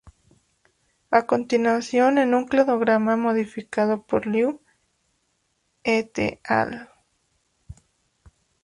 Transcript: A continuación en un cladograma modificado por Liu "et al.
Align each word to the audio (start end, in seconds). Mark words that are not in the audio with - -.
A 1.11 1.27
continuación 1.27 2.17
en 2.17 2.33
un 2.33 2.45
cladograma 2.47 3.15
modificado 3.17 4.01
por 4.07 4.25
Liu 4.25 4.59
"et 5.83 6.39
al. 6.43 6.89